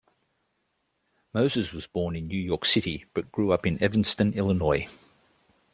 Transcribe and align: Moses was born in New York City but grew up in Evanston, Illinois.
Moses 1.31 1.73
was 1.73 1.85
born 1.85 2.15
in 2.15 2.27
New 2.27 2.39
York 2.41 2.65
City 2.65 3.05
but 3.13 3.31
grew 3.31 3.51
up 3.51 3.67
in 3.67 3.77
Evanston, 3.83 4.33
Illinois. 4.33 4.87